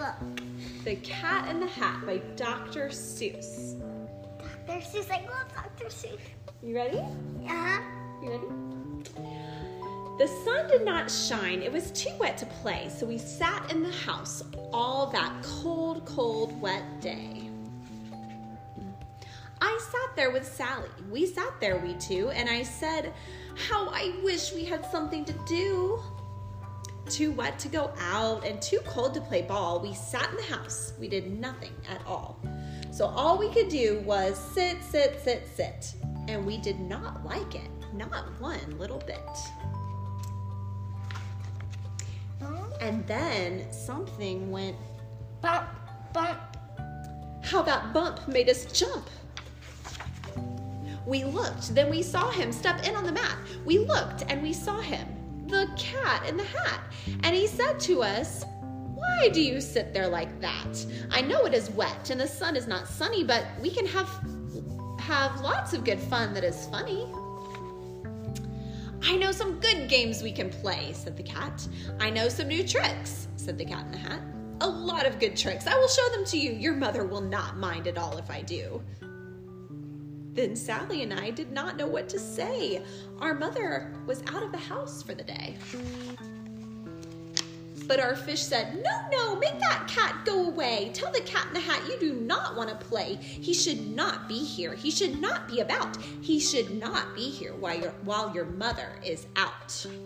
[0.00, 0.14] book?
[0.84, 2.88] The Cat in the Hat by Dr.
[2.88, 3.78] Seuss.
[4.66, 4.80] Dr.
[4.80, 5.10] Seuss.
[5.10, 5.90] I love Dr.
[5.90, 6.18] Seuss.
[6.62, 6.98] You ready?
[6.98, 7.80] Uh-huh.
[8.22, 8.46] You ready?
[10.18, 11.60] The sun did not shine.
[11.60, 16.06] It was too wet to play, so we sat in the house all that cold,
[16.06, 17.50] cold, wet day.
[19.60, 20.88] I sat there with Sally.
[21.10, 23.12] We sat there, we two, and I said,
[23.68, 26.02] How I wish we had something to do.
[27.10, 30.42] Too wet to go out and too cold to play ball, we sat in the
[30.54, 30.92] house.
[30.98, 32.40] We did nothing at all.
[32.92, 35.94] So all we could do was sit, sit, sit, sit.
[36.28, 39.18] And we did not like it, not one little bit.
[42.80, 44.76] And then something went,
[45.42, 45.68] Bump,
[46.12, 46.38] bump.
[47.42, 49.08] how that bump made us jump.
[51.06, 53.36] We looked, then we saw him step in on the mat.
[53.64, 55.06] We looked and we saw him,
[55.50, 56.80] the cat in the hat.
[57.22, 58.44] And he said to us,
[58.94, 60.86] Why do you sit there like that?
[61.10, 64.08] I know it is wet and the sun is not sunny, but we can have
[65.00, 67.06] have lots of good fun that is funny.
[69.02, 71.66] I know some good games we can play, said the cat.
[71.98, 74.20] I know some new tricks, said the cat in the hat.
[74.60, 75.66] A lot of good tricks.
[75.66, 76.52] I will show them to you.
[76.52, 78.82] Your mother will not mind at all if I do.
[80.34, 82.82] Then Sally and I did not know what to say.
[83.20, 85.56] Our mother was out of the house for the day.
[87.90, 90.92] But our fish said, No, no, make that cat go away.
[90.94, 93.16] Tell the cat in the hat you do not want to play.
[93.16, 94.76] He should not be here.
[94.76, 95.96] He should not be about.
[96.20, 99.86] He should not be here while your, while your mother is out.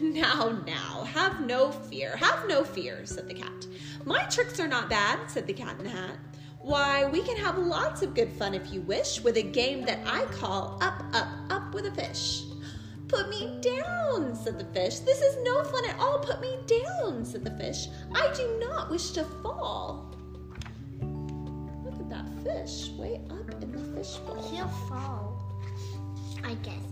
[0.00, 3.66] Now, now, have no fear, have no fear, said the cat.
[4.06, 6.18] My tricks are not bad, said the cat in the hat.
[6.62, 9.98] Why, we can have lots of good fun if you wish with a game that
[10.06, 12.44] I call Up, Up, Up with a Fish.
[13.12, 15.00] Put me down, said the fish.
[15.00, 16.20] This is no fun at all.
[16.20, 17.88] Put me down, said the fish.
[18.14, 20.14] I do not wish to fall.
[21.84, 24.42] Look at that fish way up in the fishbowl.
[24.50, 25.38] He'll fall.
[26.42, 26.82] I guess.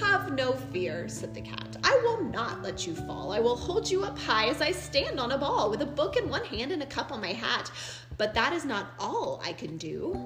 [0.00, 1.76] Have no fear, said the cat.
[1.84, 3.32] I will not let you fall.
[3.32, 6.16] I will hold you up high as I stand on a ball with a book
[6.16, 7.70] in one hand and a cup on my hat.
[8.16, 10.16] But that is not all I can do,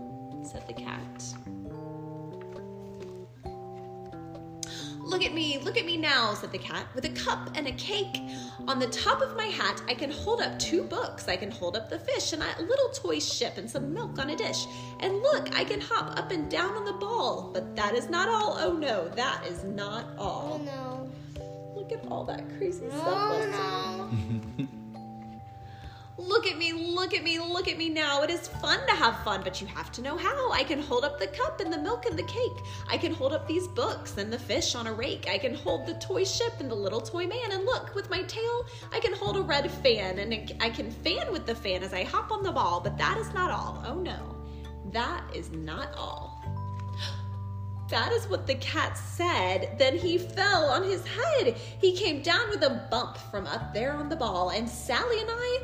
[0.45, 1.56] said the cat.
[5.07, 6.89] Look at me, look at me now, said the cat.
[6.93, 8.21] With a cup and a cake
[8.67, 11.29] on the top of my hat, I can hold up two books.
[11.29, 14.31] I can hold up the fish and a little toy ship and some milk on
[14.31, 14.67] a dish.
[14.99, 17.51] And look, I can hop up and down on the ball.
[17.55, 18.57] But that is not all.
[18.59, 20.61] Oh no, that is not all.
[20.61, 21.09] Oh no.
[21.77, 23.07] Look at all that crazy oh, stuff.
[23.07, 23.96] Oh no.
[26.27, 28.23] Look at me, look at me, look at me now.
[28.23, 30.51] It is fun to have fun, but you have to know how.
[30.51, 32.65] I can hold up the cup and the milk and the cake.
[32.89, 35.29] I can hold up these books and the fish on a rake.
[35.29, 37.53] I can hold the toy ship and the little toy man.
[37.53, 41.31] And look, with my tail, I can hold a red fan and I can fan
[41.31, 42.81] with the fan as I hop on the ball.
[42.81, 43.83] But that is not all.
[43.87, 44.35] Oh no,
[44.93, 46.43] that is not all.
[47.89, 49.77] That is what the cat said.
[49.79, 51.55] Then he fell on his head.
[51.81, 55.31] He came down with a bump from up there on the ball, and Sally and
[55.31, 55.61] I,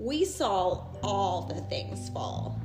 [0.00, 2.58] we saw all the things fall.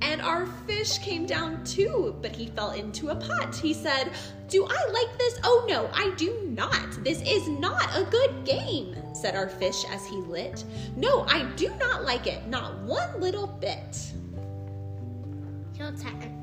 [0.00, 3.54] And our fish came down too, but he fell into a pot.
[3.54, 4.12] He said,
[4.48, 5.38] Do I like this?
[5.42, 7.02] Oh no, I do not.
[7.04, 10.64] This is not a good game, said our fish as he lit.
[10.96, 14.12] No, I do not like it, not one little bit.
[15.76, 16.41] He'll tell,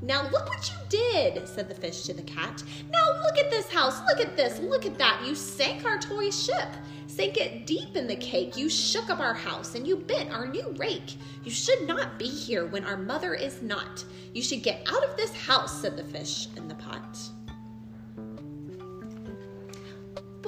[0.00, 2.62] Now look what you did, said the fish to the cat.
[2.90, 5.24] Now look at this house, look at this, look at that.
[5.26, 6.68] You sank our toy ship,
[7.06, 8.56] sank it deep in the cake.
[8.56, 11.16] You shook up our house and you bent our new rake.
[11.42, 14.04] You should not be here when our mother is not.
[14.32, 17.18] You should get out of this house, said the fish in the pot.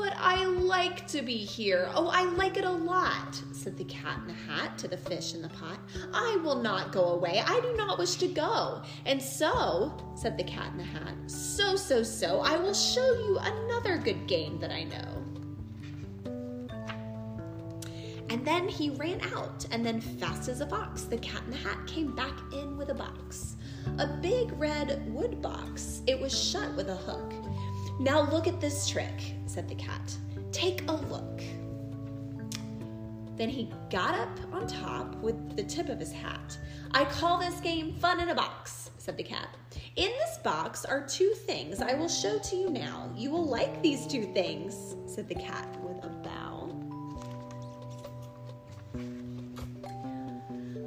[0.00, 1.90] But I like to be here.
[1.94, 5.34] Oh, I like it a lot, said the cat in the hat to the fish
[5.34, 5.78] in the pot.
[6.14, 7.42] I will not go away.
[7.46, 8.80] I do not wish to go.
[9.04, 13.38] And so, said the cat in the hat, so, so, so, I will show you
[13.42, 15.20] another good game that I know.
[18.30, 21.58] And then he ran out, and then, fast as a fox, the cat in the
[21.58, 23.56] hat came back in with a box.
[23.98, 26.00] A big red wood box.
[26.06, 27.34] It was shut with a hook.
[28.00, 30.16] Now look at this trick, said the cat.
[30.52, 31.42] Take a look.
[33.36, 36.56] Then he got up on top with the tip of his hat.
[36.92, 39.54] I call this game Fun in a Box, said the cat.
[39.96, 43.12] In this box are two things I will show to you now.
[43.14, 46.70] You will like these two things, said the cat with a bow.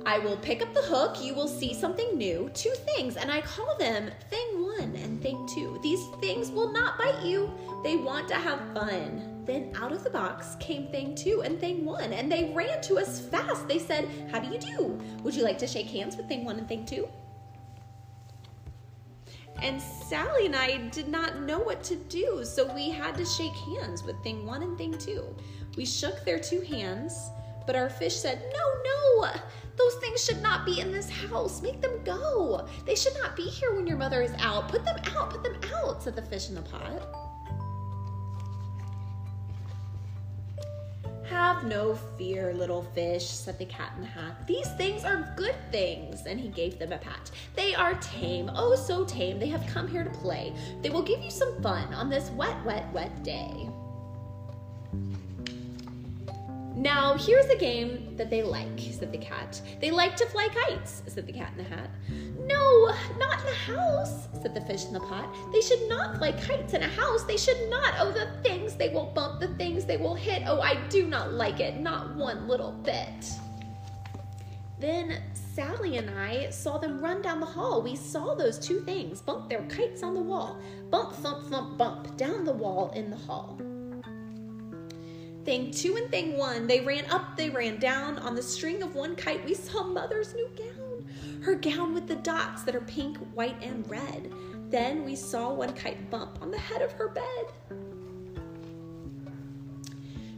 [0.04, 3.42] I will pick up the hook, you will see something new, two things, and I
[3.42, 4.43] call them thing
[6.24, 7.52] things will not bite you,
[7.84, 9.44] they want to have fun.
[9.44, 12.98] Then out of the box came thing two and thing one, and they ran to
[12.98, 13.68] us fast.
[13.68, 14.98] They said, How do you do?
[15.22, 17.10] Would you like to shake hands with thing one and thing two?
[19.62, 23.52] And Sally and I did not know what to do, so we had to shake
[23.52, 25.36] hands with thing one and thing two.
[25.76, 27.32] We shook their two hands,
[27.68, 28.94] but our fish said, No, no,
[29.78, 31.62] those things should not be in this house.
[31.62, 32.68] Make them go.
[32.86, 34.70] They should not be here when your mother is out.
[34.70, 35.60] Put them out, put them
[36.04, 37.08] out, said the fish in the pot.
[41.26, 44.46] Have no fear, little fish, said the cat in the hat.
[44.46, 46.26] These things are good things.
[46.26, 47.32] And he gave them a pat.
[47.56, 49.40] They are tame, oh so tame.
[49.40, 50.54] They have come here to play.
[50.82, 53.70] They will give you some fun on this wet, wet, wet day.
[56.76, 59.62] Now, here's a game that they like, said the cat.
[59.80, 61.90] They like to fly kites, said the cat in the hat.
[62.46, 65.34] No, not in the house, said the fish in the pot.
[65.52, 67.26] They should not fly kites in a house.
[67.26, 67.94] They should not.
[68.00, 70.44] Oh, the things they will bump, the things they will hit.
[70.48, 73.32] Oh, I do not like it, not one little bit.
[74.80, 77.84] Then Sally and I saw them run down the hall.
[77.84, 80.58] We saw those two things bump their kites on the wall.
[80.90, 83.60] Bump, thump, thump, bump down the wall in the hall.
[85.46, 88.18] Thing two and thing one, they ran up, they ran down.
[88.20, 91.06] On the string of one kite, we saw Mother's new gown.
[91.42, 94.32] Her gown with the dots that are pink, white, and red.
[94.70, 97.78] Then we saw one kite bump on the head of her bed.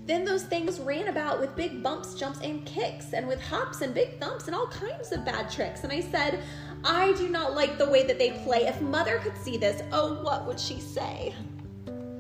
[0.08, 3.94] Then those things ran about with big bumps, jumps, and kicks, and with hops and
[3.94, 5.84] big thumps and all kinds of bad tricks.
[5.84, 6.42] And I said,
[6.84, 8.66] I do not like the way that they play.
[8.66, 11.34] If mother could see this, oh, what would she say?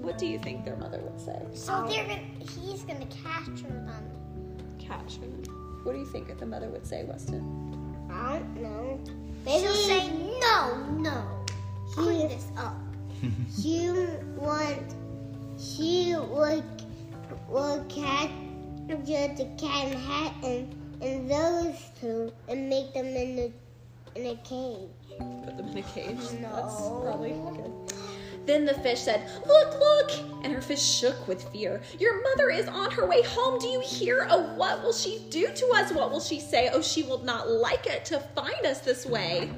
[0.05, 1.41] What do you think their mother would say?
[1.55, 4.05] So they're gonna, he's gonna capture them.
[4.77, 5.81] Capture them.
[5.83, 8.07] What do you think the mother would say, Weston?
[8.11, 8.99] I don't know.
[9.45, 11.45] Maybe She'll say no, no.
[11.93, 12.77] Clean this up.
[13.59, 13.89] she
[14.37, 14.93] want.
[15.57, 16.63] She would
[17.49, 18.29] would catch
[18.87, 18.97] the
[19.57, 23.51] cat and hat and and those two and make them in the
[24.13, 25.17] in a cage.
[25.45, 26.39] Put them in a cage.
[26.39, 26.55] No.
[26.55, 28.04] That's probably good.
[28.45, 30.11] Then the fish said, Look, look!
[30.43, 31.81] And her fish shook with fear.
[31.99, 33.59] Your mother is on her way home.
[33.59, 34.27] Do you hear?
[34.29, 35.91] Oh, what will she do to us?
[35.91, 36.69] What will she say?
[36.71, 39.49] Oh, she will not like it to find us this way.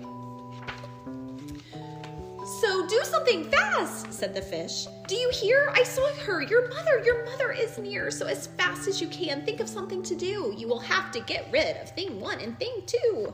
[2.61, 4.87] So do something fast, said the fish.
[5.07, 5.69] Do you hear?
[5.75, 6.41] I saw her.
[6.41, 8.09] Your mother, your mother is near.
[8.09, 10.53] So as fast as you can, think of something to do.
[10.57, 13.33] You will have to get rid of thing one and thing two.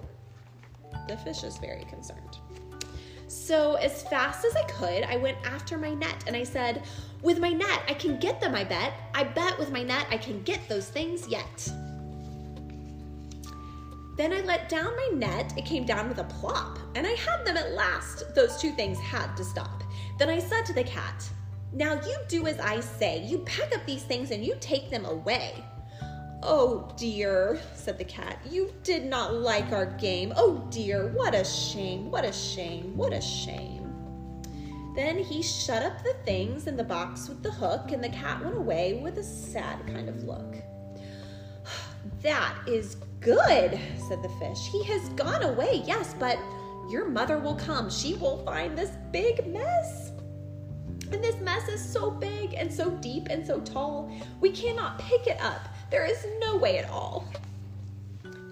[1.08, 2.40] The fish is very concerned.
[3.46, 6.84] So, as fast as I could, I went after my net and I said,
[7.22, 8.94] With my net, I can get them, I bet.
[9.14, 11.70] I bet with my net, I can get those things yet.
[14.16, 17.46] Then I let down my net, it came down with a plop, and I had
[17.46, 18.34] them at last.
[18.34, 19.84] Those two things had to stop.
[20.18, 21.30] Then I said to the cat,
[21.74, 23.26] Now you do as I say.
[23.26, 25.62] You pack up these things and you take them away.
[26.46, 30.34] Oh dear, said the cat, you did not like our game.
[30.36, 33.90] Oh dear, what a shame, what a shame, what a shame.
[34.94, 38.44] Then he shut up the things in the box with the hook, and the cat
[38.44, 40.56] went away with a sad kind of look.
[42.22, 44.68] That is good, said the fish.
[44.70, 46.38] He has gone away, yes, but
[46.90, 47.90] your mother will come.
[47.90, 50.12] She will find this big mess.
[51.14, 55.28] And this mess is so big and so deep and so tall, we cannot pick
[55.28, 55.73] it up.
[55.94, 57.24] There is no way at all.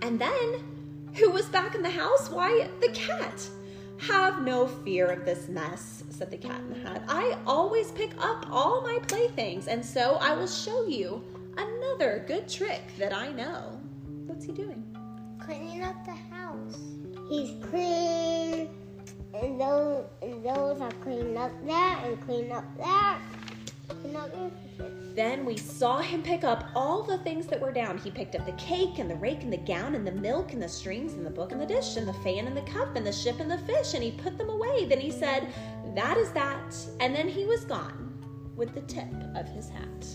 [0.03, 2.29] And then, who was back in the house?
[2.29, 3.49] Why, the cat.
[3.97, 7.01] Have no fear of this mess, said the cat in the hat.
[7.07, 11.23] I always pick up all my playthings, and so I will show you
[11.57, 13.81] another good trick that I know.
[14.27, 14.83] What's he doing?
[15.39, 16.77] Cleaning up the house.
[17.27, 18.69] He's clean,
[19.33, 23.19] and those, and those are cleaning up that, and cleaning up that.
[25.15, 27.97] Then we saw him pick up all the things that were down.
[27.97, 30.61] He picked up the cake and the rake and the gown and the milk and
[30.61, 33.05] the strings and the book and the dish and the fan and the cup and
[33.05, 34.85] the ship and the fish, and he put them away.
[34.85, 35.53] Then he said,
[35.95, 36.75] That is that.
[36.99, 38.13] And then he was gone
[38.55, 40.07] with the tip of his hat.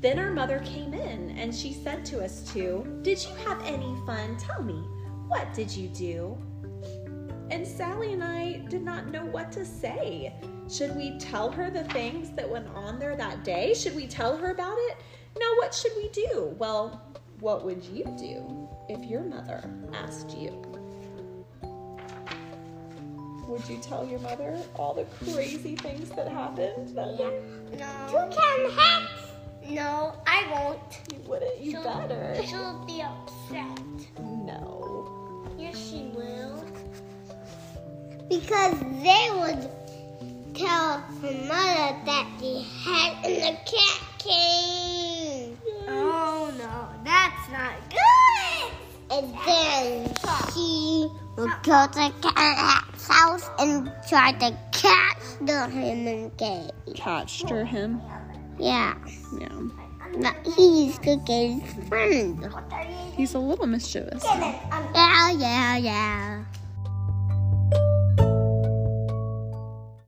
[0.00, 3.96] Then our mother came in and she said to us two, Did you have any
[4.06, 4.36] fun?
[4.36, 4.84] Tell me,
[5.28, 6.38] what did you do?
[7.50, 10.32] And Sally and I did not know what to say.
[10.70, 13.74] Should we tell her the things that went on there that day?
[13.74, 14.96] Should we tell her about it?
[15.38, 16.54] Now, what should we do?
[16.58, 17.02] Well,
[17.40, 20.62] what would you do if your mother asked you?
[23.46, 27.42] Would you tell your mother all the crazy things that happened that day?
[27.78, 28.08] No.
[28.10, 29.12] Toucan hats.
[29.68, 31.00] No, I won't.
[31.12, 31.60] You wouldn't.
[31.60, 32.36] You She'll- better.
[32.46, 33.80] She'll be upset.
[34.18, 35.46] No.
[35.58, 36.64] Yes, she will.
[38.28, 39.68] Because they would
[40.54, 45.58] tell her mother that the hat and the cat came.
[45.88, 48.72] Oh no, that's not good.
[49.10, 50.14] And then
[50.52, 56.70] she would go to cat's house and try to catch the him and cage.
[56.96, 58.00] Catcher him.
[58.58, 58.94] Yeah,
[59.38, 59.48] Yeah.
[60.20, 62.48] but he's Cookie's friend.
[63.16, 64.24] He's a little mischievous.
[64.24, 66.44] Yeah, yeah, yeah.